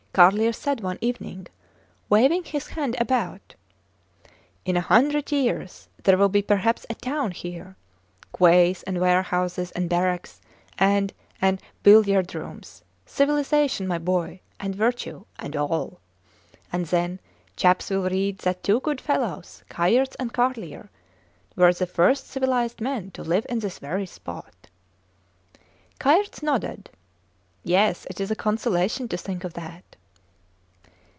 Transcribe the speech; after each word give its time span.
Carlier 0.13 0.51
said 0.51 0.81
one 0.81 0.97
evening, 0.99 1.47
waving 2.09 2.43
his 2.43 2.67
hand 2.67 2.97
about, 2.99 3.55
In 4.65 4.75
a 4.75 4.81
hundred 4.81 5.31
years, 5.31 5.87
there 6.03 6.17
will 6.17 6.27
be 6.27 6.41
perhaps 6.41 6.85
a 6.89 6.95
town 6.95 7.31
here. 7.31 7.77
Quays, 8.35 8.83
and 8.83 8.99
warehouses, 8.99 9.71
and 9.71 9.87
barracks, 9.89 10.41
and 10.77 11.13
and 11.41 11.61
billiard 11.83 12.35
rooms. 12.35 12.83
Civilization, 13.05 13.87
my 13.87 13.97
boy, 13.97 14.41
and 14.59 14.75
virtue 14.75 15.23
and 15.39 15.55
all. 15.55 16.01
And 16.73 16.87
then, 16.87 17.21
chaps 17.55 17.89
will 17.89 18.09
read 18.09 18.39
that 18.39 18.63
two 18.63 18.81
good 18.81 18.99
fellows, 18.99 19.63
Kayerts 19.69 20.17
and 20.19 20.33
Carlier, 20.33 20.89
were 21.55 21.71
the 21.71 21.87
first 21.87 22.27
civilized 22.27 22.81
men 22.81 23.11
to 23.11 23.23
live 23.23 23.45
in 23.47 23.59
this 23.59 23.79
very 23.79 24.05
spot! 24.05 24.67
Kayerts 26.01 26.43
nodded, 26.43 26.89
Yes, 27.63 28.05
it 28.09 28.19
is 28.19 28.29
a 28.29 28.35
consolation 28.35 29.07
to 29.07 29.15
think 29.17 29.45
of 29.45 29.53
that. 29.53 29.85